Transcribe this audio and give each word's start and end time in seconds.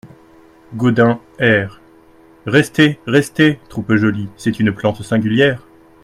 Gaudin 0.73 1.21
Air: 1.37 1.79
Restez, 2.47 2.97
restez, 3.05 3.59
troupe 3.69 3.93
jolie 3.93 4.29
C’est 4.35 4.59
une 4.59 4.71
plante 4.71 5.03
singulière… 5.03 5.61